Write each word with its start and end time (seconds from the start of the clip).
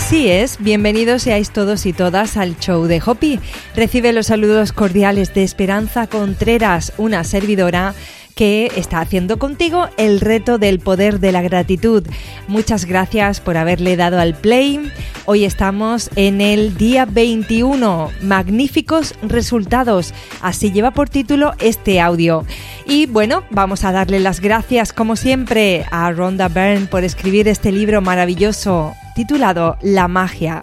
Así 0.00 0.28
es, 0.28 0.58
bienvenidos 0.60 1.22
seáis 1.22 1.50
todos 1.50 1.84
y 1.84 1.92
todas 1.92 2.36
al 2.36 2.56
show 2.56 2.84
de 2.84 3.02
Hopi. 3.04 3.40
Recibe 3.74 4.12
los 4.12 4.28
saludos 4.28 4.70
cordiales 4.72 5.34
de 5.34 5.42
Esperanza 5.42 6.06
Contreras, 6.06 6.92
una 6.98 7.24
servidora 7.24 7.96
que 8.38 8.70
está 8.76 9.00
haciendo 9.00 9.40
contigo 9.40 9.88
el 9.96 10.20
reto 10.20 10.58
del 10.58 10.78
poder 10.78 11.18
de 11.18 11.32
la 11.32 11.42
gratitud. 11.42 12.06
Muchas 12.46 12.84
gracias 12.84 13.40
por 13.40 13.56
haberle 13.56 13.96
dado 13.96 14.20
al 14.20 14.36
play. 14.36 14.92
Hoy 15.24 15.44
estamos 15.44 16.08
en 16.14 16.40
el 16.40 16.76
día 16.76 17.04
21. 17.04 18.12
Magníficos 18.22 19.16
resultados. 19.22 20.14
Así 20.40 20.70
lleva 20.70 20.92
por 20.92 21.08
título 21.08 21.54
este 21.58 22.00
audio. 22.00 22.44
Y 22.86 23.06
bueno, 23.06 23.42
vamos 23.50 23.82
a 23.84 23.90
darle 23.90 24.20
las 24.20 24.38
gracias 24.38 24.92
como 24.92 25.16
siempre 25.16 25.84
a 25.90 26.08
Rhonda 26.12 26.46
Byrne 26.46 26.86
por 26.86 27.02
escribir 27.02 27.48
este 27.48 27.72
libro 27.72 28.02
maravilloso 28.02 28.94
titulado 29.16 29.78
La 29.82 30.06
magia. 30.06 30.60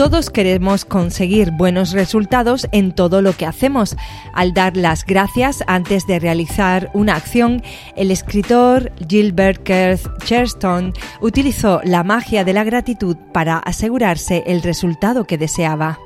Todos 0.00 0.30
queremos 0.30 0.86
conseguir 0.86 1.50
buenos 1.50 1.92
resultados 1.92 2.66
en 2.72 2.92
todo 2.92 3.20
lo 3.20 3.36
que 3.36 3.44
hacemos. 3.44 3.98
Al 4.32 4.54
dar 4.54 4.74
las 4.74 5.04
gracias 5.04 5.62
antes 5.66 6.06
de 6.06 6.18
realizar 6.18 6.90
una 6.94 7.16
acción, 7.16 7.62
el 7.96 8.10
escritor 8.10 8.92
Gilbert 9.10 9.62
Keith 9.62 10.00
Chesterton 10.24 10.94
utilizó 11.20 11.82
la 11.84 12.02
magia 12.02 12.44
de 12.44 12.54
la 12.54 12.64
gratitud 12.64 13.14
para 13.34 13.58
asegurarse 13.58 14.42
el 14.46 14.62
resultado 14.62 15.24
que 15.24 15.36
deseaba. 15.36 15.98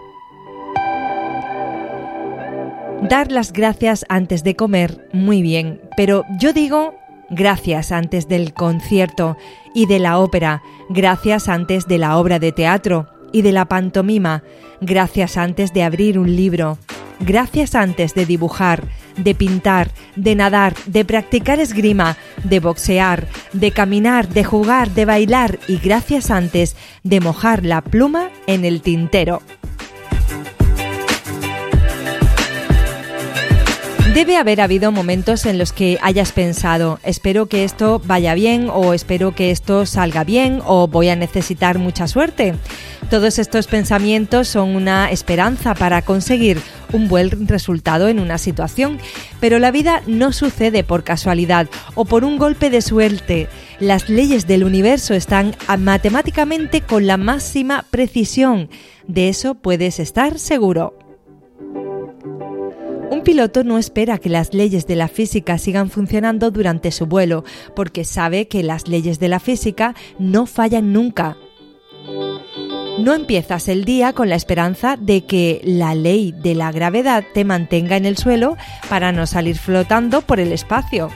Dar 3.09 3.31
las 3.31 3.53
gracias 3.53 4.05
antes 4.09 4.43
de 4.43 4.57
comer, 4.57 5.09
muy 5.13 5.41
bien, 5.41 5.81
pero 5.97 6.25
yo 6.41 6.53
digo 6.53 6.97
gracias 7.31 7.93
antes 7.93 8.27
del 8.27 8.55
concierto 8.55 9.37
y 9.73 9.87
de 9.87 10.01
la 10.01 10.19
ópera, 10.19 10.63
gracias 10.89 11.49
antes 11.49 11.87
de 11.87 11.99
la 11.99 12.19
obra 12.19 12.41
de 12.41 12.51
teatro 12.51 13.14
y 13.35 13.43
de 13.43 13.51
la 13.51 13.65
pantomima, 13.65 14.45
gracias 14.81 15.37
antes 15.37 15.73
de 15.73 15.83
abrir 15.83 16.21
un 16.21 16.37
libro, 16.37 16.79
gracias 17.19 17.75
antes 17.75 18.15
de 18.15 18.27
dibujar, 18.27 18.85
de 19.17 19.35
pintar, 19.35 19.91
de 20.15 20.37
nadar, 20.37 20.75
de 20.87 21.05
practicar 21.05 21.59
esgrima, 21.59 22.17
de 22.45 22.61
boxear, 22.61 23.27
de 23.53 23.73
caminar, 23.73 24.29
de 24.29 24.45
jugar, 24.45 24.91
de 24.91 25.05
bailar 25.05 25.59
y 25.67 25.79
gracias 25.79 26.31
antes 26.31 26.77
de 27.03 27.19
mojar 27.19 27.65
la 27.65 27.81
pluma 27.81 28.31
en 28.47 28.65
el 28.65 28.83
tintero. 28.83 29.43
Debe 34.15 34.37
haber 34.37 34.61
habido 34.61 34.93
momentos 34.93 35.45
en 35.45 35.59
los 35.59 35.73
que 35.73 35.99
hayas 36.01 36.31
pensado, 36.31 37.01
espero 37.03 37.47
que 37.47 37.65
esto 37.65 38.01
vaya 38.05 38.35
bien 38.35 38.71
o 38.73 38.95
espero 38.95 39.35
que 39.35 39.51
esto 39.51 39.87
salga 39.87 40.23
bien 40.23 40.61
o 40.65 40.87
voy 40.87 41.09
a 41.09 41.17
necesitar 41.17 41.81
mucha 41.81 42.07
suerte. 42.07 42.55
Todos 43.11 43.41
estos 43.41 43.67
pensamientos 43.67 44.47
son 44.47 44.77
una 44.77 45.11
esperanza 45.11 45.75
para 45.75 46.01
conseguir 46.03 46.61
un 46.93 47.09
buen 47.09 47.49
resultado 47.49 48.07
en 48.07 48.21
una 48.21 48.39
situación, 48.39 49.01
pero 49.41 49.59
la 49.59 49.73
vida 49.73 50.01
no 50.07 50.33
sucede 50.33 50.85
por 50.85 51.03
casualidad 51.03 51.67
o 51.97 52.05
por 52.05 52.25
un 52.25 52.39
golpe 52.39 52.71
de 52.71 52.83
suerte. 52.83 53.49
Las 53.81 54.09
leyes 54.09 54.47
del 54.47 54.63
universo 54.63 55.15
están 55.15 55.57
matemáticamente 55.77 56.83
con 56.83 57.09
la 57.09 57.17
máxima 57.17 57.85
precisión. 57.91 58.71
De 59.09 59.29
eso 59.29 59.57
puedes 59.57 59.99
estar 59.99 60.39
seguro. 60.39 61.04
Piloto 63.25 63.65
no 63.65 63.79
espera 63.79 64.19
que 64.19 64.29
las 64.29 64.53
leyes 64.53 64.87
de 64.87 64.97
la 64.97 65.09
física 65.09 65.57
sigan 65.57 65.89
funcionando 65.89 66.51
durante 66.51 66.93
su 66.93 67.07
vuelo, 67.07 67.43
porque 67.75 68.05
sabe 68.05 68.49
que 68.49 68.63
las 68.63 68.87
leyes 68.87 69.19
de 69.19 69.29
la 69.29 69.41
física 69.41 69.95
no 70.19 70.45
fallan 70.45 70.93
nunca. 70.93 71.39
No 72.99 73.15
empiezas 73.15 73.69
el 73.69 73.87
día 73.87 74.13
con 74.13 74.29
la 74.29 74.37
esperanza 74.37 74.99
de 75.01 75.25
que 75.25 75.63
la 75.65 75.95
ley 75.95 76.33
de 76.33 76.55
la 76.55 76.71
gravedad 76.71 77.25
te 77.33 77.47
mantenga 77.47 77.97
en 77.97 78.05
el 78.05 78.19
suelo 78.19 78.59
para 78.91 79.11
no 79.11 79.27
salir 79.27 79.57
flotando 79.57 80.21
por 80.21 80.39
el 80.39 80.53
espacio. 80.53 81.09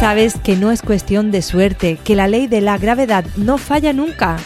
Sabes 0.00 0.38
que 0.42 0.56
no 0.56 0.72
es 0.72 0.80
cuestión 0.80 1.30
de 1.30 1.42
suerte, 1.42 1.98
que 2.02 2.16
la 2.16 2.28
ley 2.28 2.46
de 2.46 2.62
la 2.62 2.78
gravedad 2.78 3.26
no 3.36 3.58
falla 3.58 3.92
nunca. 3.92 4.38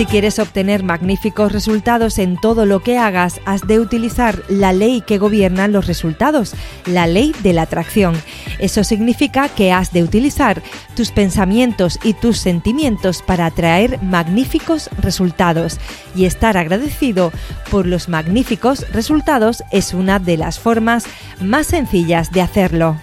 Si 0.00 0.06
quieres 0.06 0.38
obtener 0.38 0.82
magníficos 0.82 1.52
resultados 1.52 2.18
en 2.18 2.38
todo 2.38 2.64
lo 2.64 2.80
que 2.80 2.96
hagas, 2.96 3.38
has 3.44 3.66
de 3.66 3.78
utilizar 3.78 4.42
la 4.48 4.72
ley 4.72 5.02
que 5.02 5.18
gobierna 5.18 5.68
los 5.68 5.86
resultados, 5.86 6.54
la 6.86 7.06
ley 7.06 7.34
de 7.42 7.52
la 7.52 7.62
atracción. 7.62 8.14
Eso 8.60 8.82
significa 8.82 9.50
que 9.50 9.72
has 9.72 9.92
de 9.92 10.02
utilizar 10.02 10.62
tus 10.96 11.10
pensamientos 11.10 11.98
y 12.02 12.14
tus 12.14 12.38
sentimientos 12.38 13.20
para 13.20 13.44
atraer 13.44 14.02
magníficos 14.02 14.88
resultados. 15.02 15.78
Y 16.14 16.24
estar 16.24 16.56
agradecido 16.56 17.30
por 17.70 17.84
los 17.84 18.08
magníficos 18.08 18.90
resultados 18.94 19.62
es 19.70 19.92
una 19.92 20.18
de 20.18 20.38
las 20.38 20.58
formas 20.58 21.04
más 21.42 21.66
sencillas 21.66 22.32
de 22.32 22.40
hacerlo. 22.40 22.96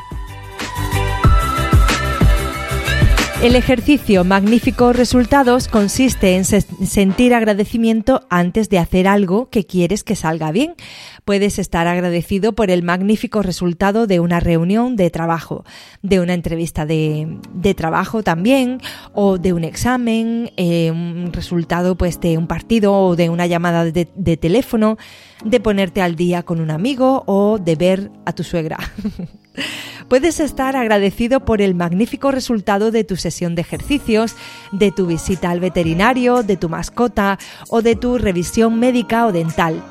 El 3.43 3.55
ejercicio 3.55 4.23
Magníficos 4.23 4.95
Resultados 4.95 5.67
consiste 5.67 6.35
en 6.35 6.43
sentir 6.43 7.35
agradecimiento 7.35 8.25
antes 8.31 8.67
de 8.67 8.79
hacer 8.79 9.07
algo 9.07 9.51
que 9.51 9.63
quieres 9.63 10.03
que 10.03 10.15
salga 10.15 10.51
bien. 10.51 10.73
Puedes 11.23 11.59
estar 11.59 11.85
agradecido 11.85 12.53
por 12.53 12.71
el 12.71 12.81
magnífico 12.81 13.43
resultado 13.43 14.07
de 14.07 14.19
una 14.19 14.39
reunión 14.39 14.95
de 14.95 15.11
trabajo, 15.11 15.65
de 16.01 16.19
una 16.19 16.33
entrevista 16.33 16.87
de, 16.87 17.37
trabajo 17.77 18.23
también, 18.23 18.79
o 19.13 19.37
de 19.37 19.53
un 19.53 19.63
examen, 19.63 20.51
eh, 20.57 20.89
un 20.89 21.29
resultado 21.31 21.95
pues 21.95 22.19
de 22.19 22.39
un 22.39 22.47
partido 22.47 22.91
o 22.91 23.15
de 23.15 23.29
una 23.29 23.45
llamada 23.45 23.85
de, 23.85 24.09
de 24.15 24.37
teléfono, 24.37 24.97
de 25.45 25.59
ponerte 25.59 26.01
al 26.01 26.15
día 26.15 26.41
con 26.41 26.59
un 26.59 26.71
amigo 26.71 27.23
o 27.27 27.59
de 27.59 27.75
ver 27.75 28.11
a 28.25 28.33
tu 28.33 28.43
suegra. 28.43 28.79
Puedes 30.07 30.39
estar 30.39 30.75
agradecido 30.75 31.41
por 31.41 31.61
el 31.61 31.75
magnífico 31.75 32.31
resultado 32.31 32.91
de 32.91 33.03
tu 33.03 33.17
sesión 33.17 33.55
de 33.55 33.61
ejercicios, 33.61 34.35
de 34.71 34.91
tu 34.91 35.05
visita 35.05 35.49
al 35.49 35.59
veterinario, 35.59 36.43
de 36.43 36.55
tu 36.57 36.69
mascota 36.69 37.37
o 37.69 37.81
de 37.81 37.95
tu 37.95 38.17
revisión 38.17 38.79
médica 38.79 39.25
o 39.25 39.31
dental. 39.31 39.83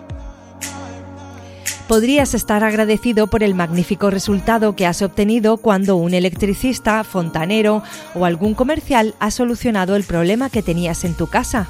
Podrías 1.89 2.35
estar 2.35 2.65
agradecido 2.65 3.29
por 3.29 3.45
el 3.45 3.55
magnífico 3.55 4.11
resultado 4.11 4.75
que 4.75 4.87
has 4.87 5.03
obtenido 5.03 5.57
cuando 5.59 5.97
un 5.97 6.15
electricista, 6.15 7.05
fontanero 7.05 7.83
o 8.15 8.25
algún 8.25 8.55
comercial 8.55 9.15
ha 9.21 9.31
solucionado 9.31 9.95
el 9.95 10.03
problema 10.03 10.51
que 10.51 10.63
tenías 10.63 11.05
en 11.05 11.15
tu 11.15 11.29
casa. 11.29 11.69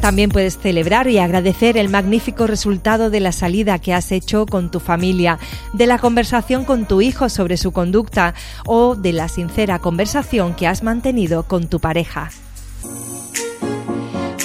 También 0.00 0.30
puedes 0.30 0.58
celebrar 0.58 1.08
y 1.08 1.18
agradecer 1.18 1.76
el 1.76 1.88
magnífico 1.88 2.46
resultado 2.46 3.10
de 3.10 3.20
la 3.20 3.32
salida 3.32 3.78
que 3.78 3.92
has 3.92 4.12
hecho 4.12 4.46
con 4.46 4.70
tu 4.70 4.78
familia, 4.78 5.38
de 5.72 5.86
la 5.86 5.98
conversación 5.98 6.64
con 6.64 6.86
tu 6.86 7.00
hijo 7.00 7.28
sobre 7.28 7.56
su 7.56 7.72
conducta 7.72 8.34
o 8.66 8.94
de 8.94 9.12
la 9.12 9.28
sincera 9.28 9.78
conversación 9.80 10.54
que 10.54 10.66
has 10.66 10.82
mantenido 10.82 11.42
con 11.42 11.68
tu 11.68 11.80
pareja. 11.80 12.30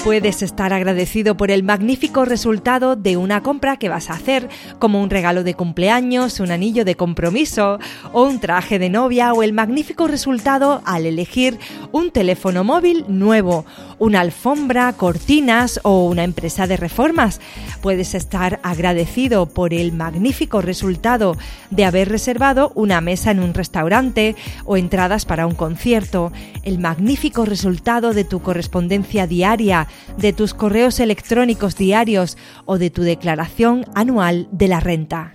Puedes 0.03 0.41
estar 0.41 0.73
agradecido 0.73 1.37
por 1.37 1.51
el 1.51 1.61
magnífico 1.61 2.25
resultado 2.25 2.95
de 2.95 3.17
una 3.17 3.43
compra 3.43 3.77
que 3.77 3.87
vas 3.87 4.09
a 4.09 4.13
hacer, 4.13 4.49
como 4.79 4.99
un 4.99 5.11
regalo 5.11 5.43
de 5.43 5.53
cumpleaños, 5.53 6.39
un 6.39 6.49
anillo 6.49 6.85
de 6.85 6.95
compromiso 6.95 7.77
o 8.11 8.23
un 8.23 8.39
traje 8.39 8.79
de 8.79 8.89
novia 8.89 9.31
o 9.31 9.43
el 9.43 9.53
magnífico 9.53 10.07
resultado 10.07 10.81
al 10.85 11.05
elegir 11.05 11.59
un 11.91 12.09
teléfono 12.09 12.63
móvil 12.63 13.05
nuevo, 13.09 13.63
una 13.99 14.21
alfombra, 14.21 14.91
cortinas 14.93 15.79
o 15.83 16.07
una 16.07 16.23
empresa 16.23 16.65
de 16.65 16.77
reformas. 16.77 17.39
Puedes 17.83 18.15
estar 18.15 18.59
agradecido 18.63 19.45
por 19.45 19.71
el 19.71 19.91
magnífico 19.91 20.61
resultado 20.61 21.37
de 21.69 21.85
haber 21.85 22.09
reservado 22.09 22.71
una 22.73 23.01
mesa 23.01 23.29
en 23.29 23.39
un 23.39 23.53
restaurante 23.53 24.35
o 24.65 24.77
entradas 24.77 25.25
para 25.25 25.45
un 25.45 25.53
concierto, 25.53 26.31
el 26.63 26.79
magnífico 26.79 27.45
resultado 27.45 28.15
de 28.15 28.23
tu 28.23 28.41
correspondencia 28.41 29.27
diaria 29.27 29.87
de 30.17 30.33
tus 30.33 30.53
correos 30.53 30.99
electrónicos 30.99 31.75
diarios 31.75 32.37
o 32.65 32.77
de 32.77 32.89
tu 32.89 33.03
declaración 33.03 33.85
anual 33.95 34.47
de 34.51 34.67
la 34.67 34.79
renta. 34.79 35.33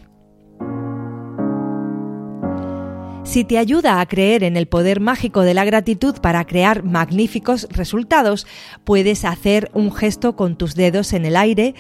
Si 3.26 3.44
te 3.44 3.58
ayuda 3.58 4.00
a 4.00 4.06
creer 4.06 4.44
en 4.44 4.56
el 4.56 4.68
poder 4.68 5.00
mágico 5.00 5.42
de 5.42 5.52
la 5.52 5.64
gratitud 5.64 6.14
para 6.20 6.44
crear 6.44 6.84
magníficos 6.84 7.66
resultados, 7.70 8.46
puedes 8.84 9.24
hacer 9.24 9.68
un 9.74 9.92
gesto 9.92 10.36
con 10.36 10.56
tus 10.56 10.76
dedos 10.76 11.12
en 11.12 11.26
el 11.26 11.36
aire, 11.36 11.74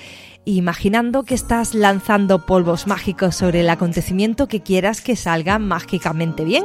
imaginando 0.44 1.22
que 1.22 1.34
estás 1.34 1.72
lanzando 1.72 2.46
polvos 2.46 2.88
mágicos 2.88 3.36
sobre 3.36 3.60
el 3.60 3.70
acontecimiento 3.70 4.48
que 4.48 4.60
quieras 4.60 5.00
que 5.00 5.14
salga 5.14 5.60
mágicamente 5.60 6.44
bien. 6.44 6.64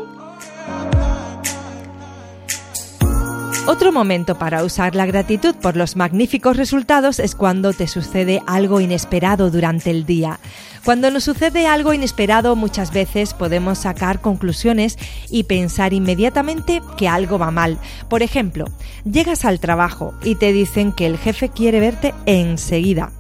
Otro 3.71 3.94
momento 3.94 4.38
para 4.38 4.65
usar 4.65 4.95
la 4.95 5.06
gratitud 5.06 5.56
por 5.56 5.77
los 5.77 5.95
magníficos 5.95 6.57
resultados 6.57 7.19
es 7.19 7.35
cuando 7.35 7.71
te 7.71 7.88
sucede 7.88 8.41
algo 8.45 8.81
inesperado 8.81 9.50
durante 9.50 9.91
el 9.91 10.06
día. 10.06 10.41
Cuando 10.83 11.09
nos 11.09 11.23
sucede 11.23 11.68
algo 11.68 11.94
inesperado 11.94 12.57
muchas 12.57 12.91
veces 12.91 13.33
podemos 13.33 13.77
sacar 13.77 14.19
conclusiones 14.19 14.97
y 15.29 15.44
pensar 15.44 15.94
inmediatamente 15.94 16.81
que 16.97 17.07
algo 17.07 17.39
va 17.39 17.50
mal. 17.50 17.77
Por 18.09 18.23
ejemplo, 18.23 18.65
llegas 19.09 19.45
al 19.45 19.62
trabajo 19.62 20.13
y 20.21 20.35
te 20.35 20.51
dicen 20.51 20.91
que 20.91 21.06
el 21.06 21.17
jefe 21.17 21.47
quiere 21.47 21.79
verte 21.79 22.13
enseguida. 22.25 23.13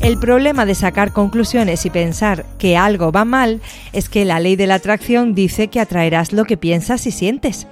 El 0.00 0.18
problema 0.18 0.66
de 0.66 0.74
sacar 0.74 1.12
conclusiones 1.12 1.86
y 1.86 1.90
pensar 1.90 2.44
que 2.58 2.76
algo 2.76 3.12
va 3.12 3.24
mal 3.24 3.60
es 3.92 4.08
que 4.08 4.24
la 4.24 4.40
ley 4.40 4.56
de 4.56 4.66
la 4.66 4.74
atracción 4.74 5.36
dice 5.36 5.68
que 5.68 5.78
atraerás 5.78 6.32
lo 6.32 6.44
que 6.44 6.56
piensas 6.56 7.06
y 7.06 7.12
sientes. 7.12 7.68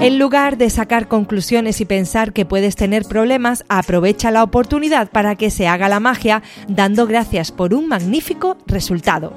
En 0.00 0.18
lugar 0.18 0.56
de 0.56 0.70
sacar 0.70 1.08
conclusiones 1.08 1.82
y 1.82 1.84
pensar 1.84 2.32
que 2.32 2.46
puedes 2.46 2.74
tener 2.74 3.04
problemas, 3.04 3.66
aprovecha 3.68 4.30
la 4.30 4.42
oportunidad 4.42 5.10
para 5.10 5.36
que 5.36 5.50
se 5.50 5.68
haga 5.68 5.90
la 5.90 6.00
magia 6.00 6.42
dando 6.68 7.06
gracias 7.06 7.52
por 7.52 7.74
un 7.74 7.86
magnífico 7.86 8.56
resultado. 8.66 9.34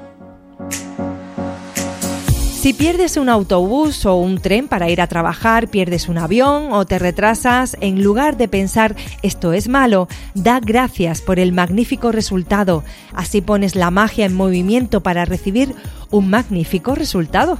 Si 2.64 2.72
pierdes 2.72 3.18
un 3.18 3.28
autobús 3.28 4.06
o 4.06 4.14
un 4.14 4.38
tren 4.38 4.66
para 4.66 4.88
ir 4.88 5.02
a 5.02 5.06
trabajar, 5.06 5.68
pierdes 5.68 6.08
un 6.08 6.16
avión 6.16 6.72
o 6.72 6.86
te 6.86 6.98
retrasas, 6.98 7.76
en 7.82 8.02
lugar 8.02 8.38
de 8.38 8.48
pensar 8.48 8.96
esto 9.20 9.52
es 9.52 9.68
malo, 9.68 10.08
da 10.32 10.60
gracias 10.60 11.20
por 11.20 11.38
el 11.38 11.52
magnífico 11.52 12.10
resultado. 12.10 12.84
Así 13.12 13.42
pones 13.42 13.76
la 13.76 13.90
magia 13.90 14.24
en 14.24 14.34
movimiento 14.34 15.02
para 15.02 15.26
recibir 15.26 15.74
un 16.10 16.30
magnífico 16.30 16.94
resultado. 16.94 17.58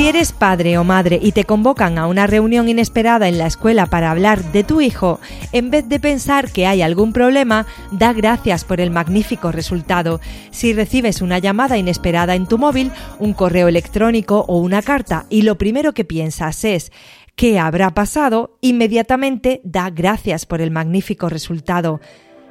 Si 0.00 0.08
eres 0.08 0.32
padre 0.32 0.78
o 0.78 0.82
madre 0.82 1.18
y 1.20 1.32
te 1.32 1.44
convocan 1.44 1.98
a 1.98 2.06
una 2.06 2.26
reunión 2.26 2.70
inesperada 2.70 3.28
en 3.28 3.36
la 3.36 3.46
escuela 3.46 3.84
para 3.84 4.10
hablar 4.10 4.42
de 4.50 4.64
tu 4.64 4.80
hijo, 4.80 5.20
en 5.52 5.70
vez 5.70 5.90
de 5.90 6.00
pensar 6.00 6.50
que 6.50 6.66
hay 6.66 6.80
algún 6.80 7.12
problema, 7.12 7.66
da 7.90 8.14
gracias 8.14 8.64
por 8.64 8.80
el 8.80 8.90
magnífico 8.90 9.52
resultado. 9.52 10.18
Si 10.52 10.72
recibes 10.72 11.20
una 11.20 11.38
llamada 11.38 11.76
inesperada 11.76 12.34
en 12.34 12.46
tu 12.46 12.56
móvil, 12.56 12.92
un 13.18 13.34
correo 13.34 13.68
electrónico 13.68 14.46
o 14.48 14.56
una 14.60 14.80
carta 14.80 15.26
y 15.28 15.42
lo 15.42 15.58
primero 15.58 15.92
que 15.92 16.06
piensas 16.06 16.64
es 16.64 16.92
¿qué 17.36 17.58
habrá 17.58 17.90
pasado? 17.90 18.56
Inmediatamente 18.62 19.60
da 19.64 19.90
gracias 19.90 20.46
por 20.46 20.62
el 20.62 20.70
magnífico 20.70 21.28
resultado 21.28 22.00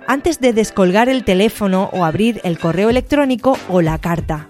antes 0.05 0.39
de 0.39 0.53
descolgar 0.53 1.09
el 1.09 1.23
teléfono 1.23 1.89
o 1.93 2.05
abrir 2.05 2.41
el 2.43 2.59
correo 2.59 2.91
electrónico 2.91 3.57
o 3.69 3.81
la 3.81 3.97
carta. 3.97 4.49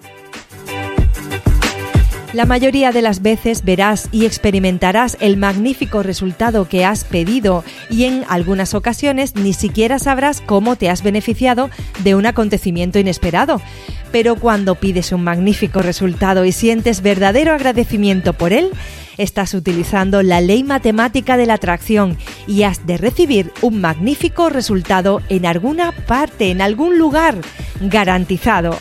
La 2.31 2.45
mayoría 2.45 2.91
de 2.91 3.01
las 3.01 3.23
veces 3.23 3.63
verás 3.63 4.07
y 4.11 4.25
experimentarás 4.25 5.17
el 5.19 5.35
magnífico 5.35 6.03
resultado 6.03 6.69
que 6.69 6.85
has 6.85 7.03
pedido 7.03 7.63
y 7.89 8.03
en 8.03 8.23
algunas 8.29 8.75
ocasiones 8.75 9.35
ni 9.35 9.51
siquiera 9.51 9.97
sabrás 9.97 10.39
cómo 10.39 10.75
te 10.75 10.91
has 10.91 11.01
beneficiado 11.01 11.71
de 12.03 12.13
un 12.13 12.27
acontecimiento 12.27 12.99
inesperado. 12.99 13.59
Pero 14.11 14.35
cuando 14.35 14.75
pides 14.75 15.11
un 15.11 15.23
magnífico 15.23 15.81
resultado 15.81 16.45
y 16.45 16.51
sientes 16.51 17.01
verdadero 17.01 17.51
agradecimiento 17.51 18.33
por 18.33 18.53
él, 18.53 18.69
estás 19.17 19.55
utilizando 19.55 20.21
la 20.21 20.39
ley 20.39 20.63
matemática 20.63 21.35
de 21.35 21.47
la 21.47 21.55
atracción 21.55 22.15
y 22.45 22.61
has 22.61 22.85
de 22.85 22.97
recibir 22.97 23.51
un 23.61 23.81
magnífico 23.81 24.49
resultado 24.49 25.23
en 25.29 25.47
alguna 25.47 25.93
parte, 26.05 26.51
en 26.51 26.61
algún 26.61 26.99
lugar, 26.99 27.39
garantizado. 27.81 28.77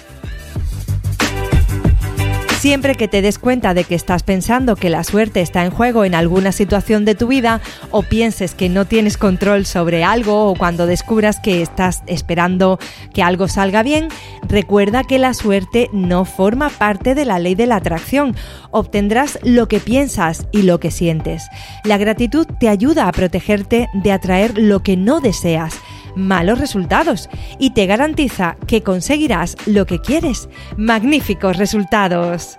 Siempre 2.58 2.96
que 2.96 3.06
te 3.06 3.22
des 3.22 3.38
cuenta 3.38 3.72
de 3.72 3.84
que 3.84 3.94
estás 3.94 4.24
pensando 4.24 4.74
que 4.74 4.90
la 4.90 5.04
suerte 5.04 5.40
está 5.40 5.64
en 5.64 5.70
juego 5.70 6.04
en 6.04 6.16
alguna 6.16 6.50
situación 6.50 7.04
de 7.04 7.14
tu 7.14 7.28
vida 7.28 7.60
o 7.92 8.02
pienses 8.02 8.52
que 8.56 8.68
no 8.68 8.84
tienes 8.84 9.16
control 9.16 9.64
sobre 9.64 10.02
algo 10.02 10.46
o 10.50 10.56
cuando 10.56 10.86
descubras 10.86 11.38
que 11.38 11.62
estás 11.62 12.02
esperando 12.08 12.80
que 13.14 13.22
algo 13.22 13.46
salga 13.46 13.84
bien, 13.84 14.08
recuerda 14.48 15.04
que 15.04 15.20
la 15.20 15.34
suerte 15.34 15.88
no 15.92 16.24
forma 16.24 16.68
parte 16.68 17.14
de 17.14 17.24
la 17.24 17.38
ley 17.38 17.54
de 17.54 17.66
la 17.66 17.76
atracción. 17.76 18.34
Obtendrás 18.72 19.38
lo 19.44 19.68
que 19.68 19.78
piensas 19.78 20.48
y 20.50 20.62
lo 20.62 20.80
que 20.80 20.90
sientes. 20.90 21.44
La 21.84 21.96
gratitud 21.96 22.44
te 22.58 22.68
ayuda 22.68 23.06
a 23.06 23.12
protegerte 23.12 23.88
de 23.94 24.10
atraer 24.10 24.58
lo 24.58 24.82
que 24.82 24.96
no 24.96 25.20
deseas 25.20 25.76
malos 26.14 26.58
resultados 26.58 27.28
y 27.58 27.70
te 27.70 27.86
garantiza 27.86 28.56
que 28.66 28.82
conseguirás 28.82 29.56
lo 29.66 29.86
que 29.86 30.00
quieres. 30.00 30.48
Magníficos 30.76 31.56
resultados. 31.56 32.58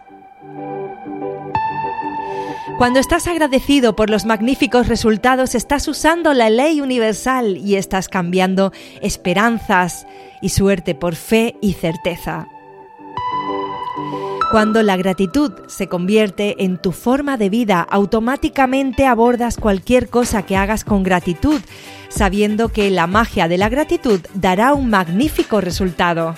Cuando 2.78 3.02
estás 3.02 3.28
agradecido 3.28 3.96
por 3.96 4.10
los 4.10 4.26
magníficos 4.26 4.88
resultados, 4.88 5.54
estás 5.54 5.88
usando 5.90 6.34
la 6.34 6.50
ley 6.50 6.80
universal 6.80 7.58
y 7.58 7.76
estás 7.76 8.08
cambiando 8.08 8.72
esperanzas 9.02 10.08
y 10.42 10.50
suerte 10.50 10.96
por 10.96 11.16
fe 11.16 11.58
y 11.62 11.74
certeza. 11.74 12.48
Cuando 14.52 14.82
la 14.82 14.98
gratitud 14.98 15.52
se 15.68 15.88
convierte 15.88 16.64
en 16.64 16.80
tu 16.80 16.92
forma 16.92 17.38
de 17.38 17.52
vida, 17.52 17.82
automáticamente 17.82 19.06
abordas 19.06 19.58
cualquier 19.58 20.10
cosa 20.10 20.42
que 20.42 20.58
hagas 20.58 20.84
con 20.84 21.04
gratitud, 21.04 21.62
sabiendo 22.10 22.70
que 22.70 22.90
la 22.90 23.06
magia 23.06 23.48
de 23.48 23.60
la 23.60 23.70
gratitud 23.70 24.20
dará 24.34 24.74
un 24.74 24.90
magnífico 24.90 25.62
resultado. 25.62 26.34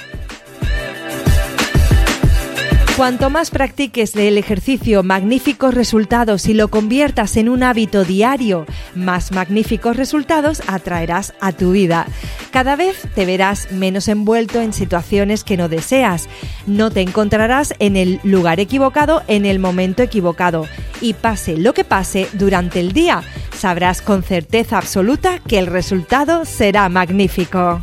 Cuanto 2.97 3.29
más 3.29 3.51
practiques 3.51 4.15
el 4.15 4.37
ejercicio 4.37 5.01
magníficos 5.01 5.73
resultados 5.73 6.45
y 6.47 6.53
lo 6.53 6.67
conviertas 6.67 7.37
en 7.37 7.47
un 7.47 7.63
hábito 7.63 8.03
diario, 8.03 8.65
más 8.95 9.31
magníficos 9.31 9.95
resultados 9.95 10.61
atraerás 10.67 11.33
a 11.39 11.53
tu 11.53 11.71
vida. 11.71 12.05
Cada 12.51 12.75
vez 12.75 13.07
te 13.15 13.25
verás 13.25 13.71
menos 13.71 14.09
envuelto 14.09 14.59
en 14.59 14.73
situaciones 14.73 15.43
que 15.43 15.57
no 15.57 15.69
deseas. 15.69 16.27
No 16.67 16.91
te 16.91 17.01
encontrarás 17.01 17.73
en 17.79 17.95
el 17.95 18.19
lugar 18.23 18.59
equivocado 18.59 19.23
en 19.27 19.45
el 19.45 19.57
momento 19.57 20.03
equivocado. 20.03 20.67
Y 20.99 21.13
pase 21.13 21.57
lo 21.57 21.73
que 21.73 21.85
pase 21.85 22.27
durante 22.33 22.81
el 22.81 22.91
día, 22.91 23.23
sabrás 23.57 24.01
con 24.01 24.21
certeza 24.21 24.77
absoluta 24.77 25.39
que 25.39 25.57
el 25.57 25.67
resultado 25.67 26.45
será 26.45 26.87
magnífico. 26.89 27.81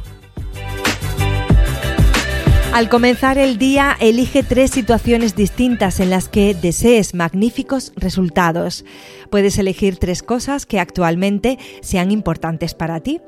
Al 2.78 2.88
comenzar 2.88 3.38
el 3.38 3.58
día, 3.58 3.96
elige 3.98 4.44
tres 4.44 4.70
situaciones 4.70 5.34
distintas 5.34 5.98
en 5.98 6.10
las 6.10 6.28
que 6.28 6.54
desees 6.54 7.12
magníficos 7.12 7.92
resultados. 7.96 8.84
Puedes 9.30 9.58
elegir 9.58 9.96
tres 9.96 10.22
cosas 10.22 10.64
que 10.64 10.78
actualmente 10.78 11.58
sean 11.80 12.12
importantes 12.12 12.74
para 12.74 13.00
ti, 13.00 13.20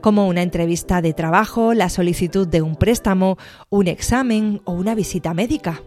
como 0.00 0.26
una 0.26 0.40
entrevista 0.40 1.02
de 1.02 1.12
trabajo, 1.12 1.74
la 1.74 1.90
solicitud 1.90 2.48
de 2.48 2.62
un 2.62 2.76
préstamo, 2.76 3.36
un 3.68 3.88
examen 3.88 4.62
o 4.64 4.72
una 4.72 4.94
visita 4.94 5.34
médica. 5.34 5.82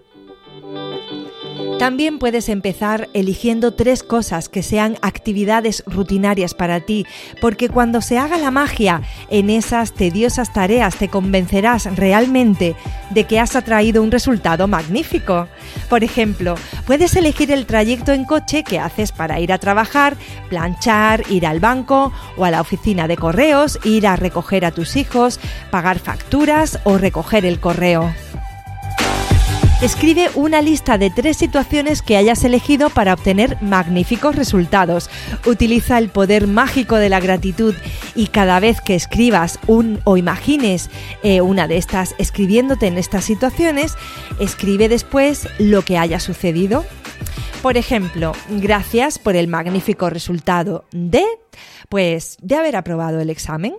También 1.79 2.17
puedes 2.17 2.49
empezar 2.49 3.07
eligiendo 3.13 3.75
tres 3.75 4.01
cosas 4.01 4.49
que 4.49 4.63
sean 4.63 4.97
actividades 5.03 5.83
rutinarias 5.85 6.55
para 6.55 6.79
ti, 6.79 7.05
porque 7.39 7.69
cuando 7.69 8.01
se 8.01 8.17
haga 8.17 8.39
la 8.39 8.49
magia 8.49 9.03
en 9.29 9.51
esas 9.51 9.93
tediosas 9.93 10.51
tareas 10.51 10.95
te 10.95 11.07
convencerás 11.07 11.95
realmente 11.95 12.75
de 13.11 13.25
que 13.25 13.39
has 13.39 13.55
atraído 13.55 14.01
un 14.01 14.09
resultado 14.09 14.67
magnífico. 14.67 15.47
Por 15.87 16.03
ejemplo, 16.03 16.55
puedes 16.87 17.15
elegir 17.15 17.51
el 17.51 17.67
trayecto 17.67 18.11
en 18.11 18.25
coche 18.25 18.63
que 18.63 18.79
haces 18.79 19.11
para 19.11 19.39
ir 19.39 19.53
a 19.53 19.59
trabajar, 19.59 20.17
planchar, 20.49 21.23
ir 21.29 21.45
al 21.45 21.59
banco 21.59 22.11
o 22.37 22.43
a 22.43 22.49
la 22.49 22.61
oficina 22.61 23.07
de 23.07 23.17
correos, 23.17 23.79
ir 23.83 24.07
a 24.07 24.15
recoger 24.15 24.65
a 24.65 24.71
tus 24.71 24.95
hijos, 24.95 25.39
pagar 25.69 25.99
facturas 25.99 26.79
o 26.85 26.97
recoger 26.97 27.45
el 27.45 27.59
correo. 27.59 28.11
Escribe 29.81 30.31
una 30.33 30.63
lista 30.63 30.97
de 30.97 31.11
tres 31.11 31.37
situaciones 31.37 32.01
que 32.01 32.17
hayas 32.17 32.43
elegido 32.43 32.89
para 32.89 33.13
obtener 33.13 33.61
magníficos 33.61 34.35
resultados. 34.35 35.07
Utiliza 35.45 35.99
el 35.99 36.09
poder 36.09 36.47
mágico 36.47 36.95
de 36.95 37.09
la 37.09 37.19
gratitud 37.19 37.75
y 38.15 38.27
cada 38.27 38.59
vez 38.59 38.81
que 38.81 38.95
escribas 38.95 39.59
un 39.67 39.99
o 40.03 40.17
imagines 40.17 40.89
eh, 41.21 41.41
una 41.41 41.67
de 41.67 41.77
estas 41.77 42.15
escribiéndote 42.17 42.87
en 42.87 42.97
estas 42.97 43.25
situaciones, 43.25 43.93
escribe 44.39 44.89
después 44.89 45.47
lo 45.59 45.83
que 45.83 45.99
haya 45.99 46.19
sucedido. 46.19 46.83
Por 47.61 47.77
ejemplo, 47.77 48.31
gracias 48.49 49.19
por 49.19 49.35
el 49.35 49.47
magnífico 49.47 50.09
resultado 50.09 50.85
de, 50.91 51.23
pues, 51.87 52.37
de 52.41 52.55
haber 52.55 52.75
aprobado 52.77 53.19
el 53.19 53.29
examen. 53.29 53.75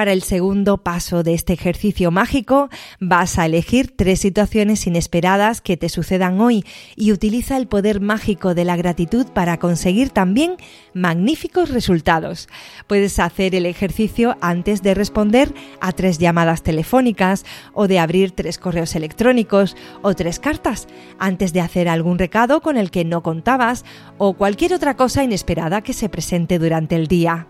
Para 0.00 0.14
el 0.14 0.22
segundo 0.22 0.78
paso 0.78 1.22
de 1.22 1.34
este 1.34 1.52
ejercicio 1.52 2.10
mágico 2.10 2.70
vas 3.00 3.38
a 3.38 3.44
elegir 3.44 3.94
tres 3.94 4.20
situaciones 4.20 4.86
inesperadas 4.86 5.60
que 5.60 5.76
te 5.76 5.90
sucedan 5.90 6.40
hoy 6.40 6.64
y 6.96 7.12
utiliza 7.12 7.58
el 7.58 7.68
poder 7.68 8.00
mágico 8.00 8.54
de 8.54 8.64
la 8.64 8.76
gratitud 8.76 9.26
para 9.26 9.58
conseguir 9.58 10.08
también 10.08 10.56
magníficos 10.94 11.68
resultados. 11.68 12.48
Puedes 12.86 13.18
hacer 13.18 13.54
el 13.54 13.66
ejercicio 13.66 14.38
antes 14.40 14.82
de 14.82 14.94
responder 14.94 15.52
a 15.82 15.92
tres 15.92 16.16
llamadas 16.16 16.62
telefónicas 16.62 17.44
o 17.74 17.86
de 17.86 17.98
abrir 17.98 18.30
tres 18.30 18.56
correos 18.56 18.94
electrónicos 18.94 19.76
o 20.00 20.14
tres 20.14 20.40
cartas, 20.40 20.88
antes 21.18 21.52
de 21.52 21.60
hacer 21.60 21.90
algún 21.90 22.18
recado 22.18 22.62
con 22.62 22.78
el 22.78 22.90
que 22.90 23.04
no 23.04 23.22
contabas 23.22 23.84
o 24.16 24.32
cualquier 24.32 24.72
otra 24.72 24.96
cosa 24.96 25.22
inesperada 25.24 25.82
que 25.82 25.92
se 25.92 26.08
presente 26.08 26.58
durante 26.58 26.96
el 26.96 27.06
día. 27.06 27.48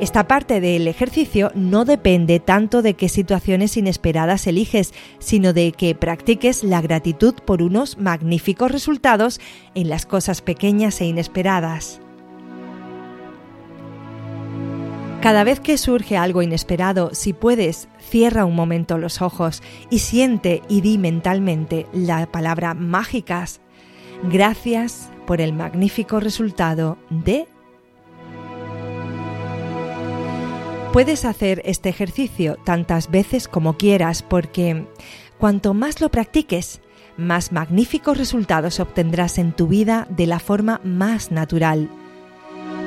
Esta 0.00 0.26
parte 0.26 0.60
del 0.60 0.88
ejercicio 0.88 1.52
no 1.54 1.84
depende 1.84 2.40
tanto 2.40 2.82
de 2.82 2.94
qué 2.94 3.08
situaciones 3.08 3.76
inesperadas 3.76 4.46
eliges, 4.48 4.92
sino 5.20 5.52
de 5.52 5.70
que 5.70 5.94
practiques 5.94 6.64
la 6.64 6.80
gratitud 6.80 7.34
por 7.34 7.62
unos 7.62 7.96
magníficos 7.96 8.72
resultados 8.72 9.40
en 9.76 9.88
las 9.88 10.04
cosas 10.04 10.42
pequeñas 10.42 11.00
e 11.00 11.06
inesperadas. 11.06 12.00
Cada 15.20 15.44
vez 15.44 15.60
que 15.60 15.78
surge 15.78 16.16
algo 16.18 16.42
inesperado, 16.42 17.10
si 17.14 17.32
puedes, 17.32 17.88
cierra 17.98 18.44
un 18.44 18.54
momento 18.54 18.98
los 18.98 19.22
ojos 19.22 19.62
y 19.90 20.00
siente 20.00 20.60
y 20.68 20.80
di 20.80 20.98
mentalmente 20.98 21.86
la 21.94 22.26
palabra 22.26 22.74
mágicas. 22.74 23.60
Gracias 24.24 25.08
por 25.26 25.40
el 25.40 25.54
magnífico 25.54 26.20
resultado 26.20 26.98
de 27.08 27.46
Puedes 30.94 31.24
hacer 31.24 31.60
este 31.64 31.88
ejercicio 31.88 32.56
tantas 32.62 33.10
veces 33.10 33.48
como 33.48 33.76
quieras 33.76 34.22
porque 34.22 34.86
cuanto 35.38 35.74
más 35.74 36.00
lo 36.00 36.08
practiques, 36.08 36.80
más 37.16 37.50
magníficos 37.50 38.16
resultados 38.16 38.78
obtendrás 38.78 39.38
en 39.38 39.50
tu 39.50 39.66
vida 39.66 40.06
de 40.08 40.28
la 40.28 40.38
forma 40.38 40.80
más 40.84 41.32
natural. 41.32 41.90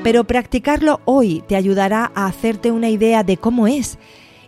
Pero 0.06 0.24
practicarlo 0.24 1.02
hoy 1.04 1.44
te 1.50 1.58
ayudará 1.58 2.14
a 2.16 2.28
hacerte 2.28 2.72
una 2.72 2.88
idea 2.88 3.26
de 3.26 3.36
cómo 3.36 3.68
es 3.68 4.00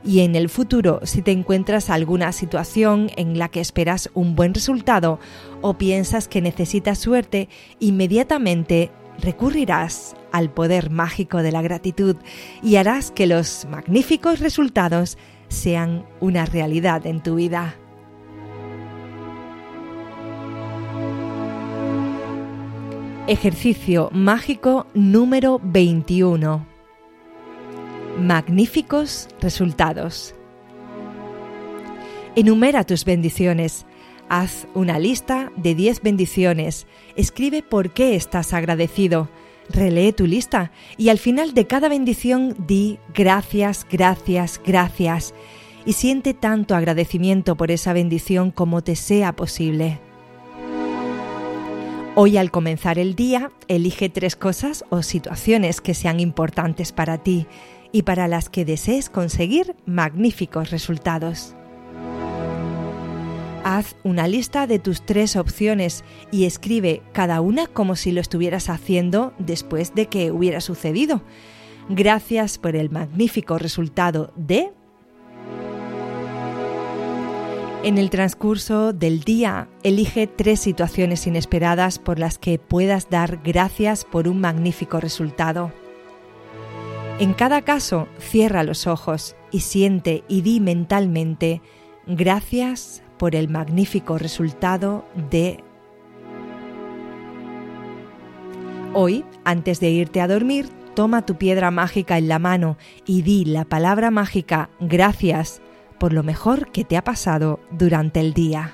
y 0.05 0.21
en 0.21 0.37
el 0.37 0.47
futuro 0.47 1.01
si 1.03 1.21
te 1.21 1.31
encuentras 1.31 1.89
alguna 1.89 2.31
situación 2.31 3.11
en 3.17 3.37
la 3.37 3.49
que 3.49 3.59
esperas 3.59 4.09
un 4.13 4.37
buen 4.37 4.53
resultado 4.53 5.19
o 5.59 5.73
piensas 5.73 6.29
que 6.29 6.41
necesitas 6.41 6.97
suerte, 6.97 7.49
inmediatamente 7.81 8.89
recurrirás 9.19 10.15
al 10.31 10.49
poder 10.49 10.89
mágico 10.89 11.43
de 11.43 11.51
la 11.51 11.61
gratitud 11.61 12.15
y 12.63 12.75
harás 12.75 13.11
que 13.11 13.27
los 13.27 13.65
magníficos 13.69 14.39
resultados 14.39 15.17
sean 15.47 16.05
una 16.19 16.45
realidad 16.45 17.05
en 17.05 17.21
tu 17.21 17.35
vida. 17.35 17.75
Ejercicio 23.27 24.09
mágico 24.11 24.87
número 24.93 25.59
21. 25.63 26.65
Magníficos 28.19 29.27
resultados. 29.39 30.33
Enumera 32.35 32.83
tus 32.83 33.05
bendiciones 33.05 33.85
Haz 34.29 34.67
una 34.75 34.99
lista 34.99 35.51
de 35.55 35.73
10 35.73 36.03
bendiciones, 36.03 36.85
escribe 37.15 37.63
por 37.63 37.89
qué 37.89 38.15
estás 38.15 38.53
agradecido, 38.53 39.27
relee 39.69 40.13
tu 40.13 40.25
lista 40.25 40.71
y 40.97 41.09
al 41.09 41.17
final 41.17 41.53
de 41.53 41.67
cada 41.67 41.89
bendición 41.89 42.55
di 42.67 42.99
gracias, 43.13 43.85
gracias, 43.89 44.59
gracias 44.65 45.33
y 45.85 45.93
siente 45.93 46.33
tanto 46.33 46.75
agradecimiento 46.75 47.55
por 47.55 47.71
esa 47.71 47.93
bendición 47.93 48.51
como 48.51 48.83
te 48.83 48.95
sea 48.95 49.35
posible. 49.35 49.99
Hoy 52.15 52.37
al 52.37 52.51
comenzar 52.51 52.99
el 52.99 53.15
día, 53.15 53.51
elige 53.67 54.09
tres 54.09 54.35
cosas 54.35 54.83
o 54.89 55.03
situaciones 55.03 55.79
que 55.79 55.93
sean 55.93 56.19
importantes 56.19 56.91
para 56.91 57.17
ti 57.17 57.47
y 57.91 58.01
para 58.03 58.27
las 58.27 58.49
que 58.49 58.65
desees 58.65 59.09
conseguir 59.09 59.75
magníficos 59.85 60.69
resultados. 60.69 61.55
Haz 63.63 63.95
una 64.03 64.27
lista 64.27 64.67
de 64.67 64.79
tus 64.79 65.05
tres 65.05 65.35
opciones 65.35 66.03
y 66.31 66.45
escribe 66.45 67.01
cada 67.11 67.41
una 67.41 67.67
como 67.67 67.95
si 67.95 68.11
lo 68.11 68.21
estuvieras 68.21 68.69
haciendo 68.69 69.33
después 69.37 69.93
de 69.95 70.07
que 70.07 70.31
hubiera 70.31 70.61
sucedido. 70.61 71.21
Gracias 71.89 72.57
por 72.57 72.75
el 72.75 72.89
magnífico 72.89 73.57
resultado 73.57 74.31
de... 74.35 74.71
En 77.81 77.97
el 77.97 78.09
transcurso 78.09 78.91
del 78.91 79.21
día, 79.21 79.69
elige 79.83 80.27
tres 80.27 80.59
situaciones 80.59 81.25
inesperadas 81.27 81.97
por 81.97 82.19
las 82.19 82.37
que 82.37 82.59
puedas 82.59 83.09
dar 83.09 83.39
gracias 83.41 84.03
por 84.03 84.27
un 84.27 84.41
magnífico 84.41 84.99
resultado. 84.99 85.71
En 87.19 87.33
cada 87.33 87.61
caso, 87.61 88.07
cierra 88.19 88.63
los 88.63 88.85
ojos 88.85 89.35
y 89.51 89.61
siente 89.61 90.23
y 90.27 90.41
di 90.41 90.59
mentalmente 90.59 91.61
gracias 92.05 93.01
por 93.19 93.35
el 93.35 93.49
magnífico 93.49 94.17
resultado 94.17 95.05
de... 95.29 95.63
Hoy, 98.95 99.23
antes 99.43 99.79
de 99.79 99.91
irte 99.91 100.21
a 100.21 100.27
dormir, 100.27 100.67
toma 100.95 101.23
tu 101.23 101.35
piedra 101.35 101.69
mágica 101.69 102.17
en 102.17 102.27
la 102.27 102.39
mano 102.39 102.77
y 103.05 103.21
di 103.21 103.45
la 103.45 103.65
palabra 103.65 104.09
mágica 104.09 104.71
gracias 104.79 105.61
por 105.99 106.13
lo 106.13 106.23
mejor 106.23 106.71
que 106.71 106.83
te 106.83 106.97
ha 106.97 107.03
pasado 107.03 107.59
durante 107.69 108.19
el 108.19 108.33
día. 108.33 108.73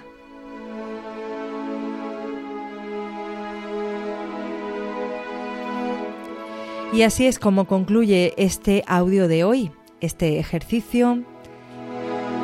Y 6.94 7.02
así 7.02 7.26
es 7.26 7.40
como 7.40 7.66
concluye 7.66 8.34
este 8.38 8.86
audio 8.88 9.28
de 9.28 9.44
hoy, 9.44 9.72
este 10.00 10.40
ejercicio 10.40 11.26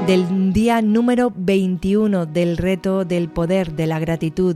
del 0.07 0.51
día 0.51 0.81
número 0.81 1.31
21 1.35 2.25
del 2.25 2.57
reto 2.57 3.05
del 3.05 3.29
poder 3.29 3.73
de 3.73 3.85
la 3.85 3.99
gratitud. 3.99 4.55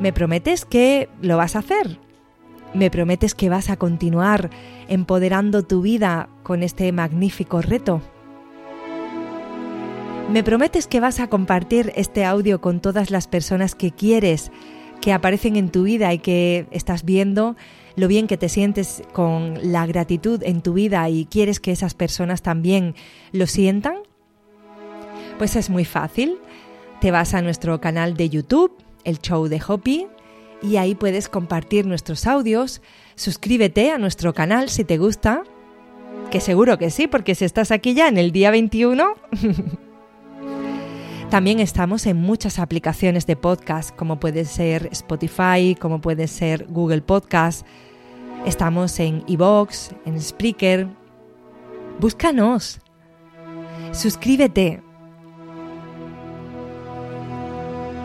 ¿Me 0.00 0.12
prometes 0.12 0.64
que 0.64 1.10
lo 1.20 1.36
vas 1.36 1.56
a 1.56 1.58
hacer? 1.58 1.98
¿Me 2.72 2.90
prometes 2.90 3.34
que 3.34 3.50
vas 3.50 3.68
a 3.68 3.76
continuar 3.76 4.48
empoderando 4.88 5.62
tu 5.62 5.82
vida 5.82 6.30
con 6.42 6.62
este 6.62 6.90
magnífico 6.92 7.60
reto? 7.60 8.00
¿Me 10.32 10.42
prometes 10.42 10.86
que 10.86 11.00
vas 11.00 11.20
a 11.20 11.28
compartir 11.28 11.92
este 11.94 12.24
audio 12.24 12.62
con 12.62 12.80
todas 12.80 13.10
las 13.10 13.26
personas 13.26 13.74
que 13.74 13.90
quieres, 13.90 14.50
que 15.00 15.12
aparecen 15.12 15.56
en 15.56 15.70
tu 15.70 15.84
vida 15.84 16.12
y 16.12 16.18
que 16.18 16.66
estás 16.70 17.04
viendo 17.04 17.56
lo 17.96 18.08
bien 18.08 18.26
que 18.26 18.36
te 18.36 18.48
sientes 18.48 19.02
con 19.12 19.72
la 19.72 19.86
gratitud 19.86 20.42
en 20.44 20.62
tu 20.62 20.72
vida 20.72 21.08
y 21.10 21.26
quieres 21.26 21.60
que 21.60 21.72
esas 21.72 21.94
personas 21.94 22.42
también 22.42 22.94
lo 23.32 23.46
sientan? 23.46 23.96
Pues 25.38 25.56
es 25.56 25.70
muy 25.70 25.84
fácil. 25.84 26.38
Te 27.00 27.10
vas 27.10 27.34
a 27.34 27.42
nuestro 27.42 27.80
canal 27.80 28.16
de 28.16 28.28
YouTube, 28.28 28.72
el 29.04 29.18
show 29.18 29.48
de 29.48 29.60
Hopi, 29.66 30.06
y 30.62 30.76
ahí 30.76 30.94
puedes 30.94 31.28
compartir 31.28 31.86
nuestros 31.86 32.26
audios. 32.26 32.82
Suscríbete 33.16 33.90
a 33.90 33.98
nuestro 33.98 34.34
canal 34.34 34.68
si 34.68 34.84
te 34.84 34.98
gusta, 34.98 35.42
que 36.30 36.40
seguro 36.40 36.78
que 36.78 36.90
sí, 36.90 37.06
porque 37.06 37.34
si 37.34 37.44
estás 37.44 37.70
aquí 37.70 37.94
ya 37.94 38.08
en 38.08 38.18
el 38.18 38.32
día 38.32 38.50
21... 38.50 39.14
También 41.30 41.60
estamos 41.60 42.06
en 42.06 42.16
muchas 42.16 42.58
aplicaciones 42.58 43.24
de 43.24 43.36
podcast, 43.36 43.94
como 43.94 44.18
puede 44.18 44.44
ser 44.44 44.88
Spotify, 44.90 45.76
como 45.80 46.00
puede 46.00 46.26
ser 46.26 46.66
Google 46.68 47.02
Podcast. 47.02 47.64
Estamos 48.46 48.98
en 48.98 49.22
iVoox, 49.28 49.92
en 50.06 50.20
Spreaker. 50.20 50.88
Búscanos. 52.00 52.80
Suscríbete. 53.92 54.82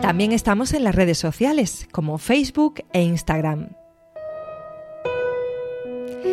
También 0.02 0.30
estamos 0.30 0.72
en 0.72 0.84
las 0.84 0.94
redes 0.94 1.18
sociales 1.18 1.88
como 1.90 2.18
Facebook 2.18 2.84
e 2.92 3.02
Instagram. 3.02 3.75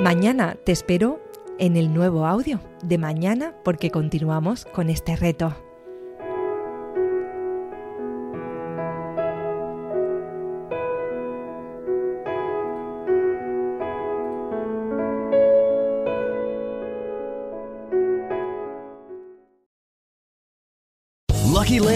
Mañana 0.00 0.56
te 0.64 0.70
espero 0.72 1.20
en 1.58 1.76
el 1.76 1.92
nuevo 1.94 2.26
audio 2.26 2.60
de 2.82 2.98
mañana 2.98 3.54
porque 3.64 3.90
continuamos 3.90 4.64
con 4.64 4.90
este 4.90 5.16
reto. 5.16 5.54